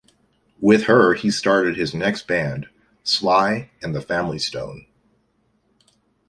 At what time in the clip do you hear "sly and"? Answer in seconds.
3.03-3.93